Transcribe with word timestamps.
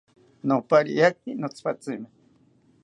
Nopariaki 0.47 1.31
notzipatzimi 1.41 2.09